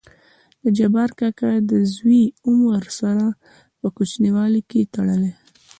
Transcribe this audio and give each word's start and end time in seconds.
دجبار 0.63 1.09
کاکا 1.19 1.49
دزوى 1.69 2.23
عمر 2.47 2.83
سره 2.99 3.25
په 3.79 3.87
کوچينوالي 3.95 4.61
کې 4.69 4.81
تړلى. 4.93 5.31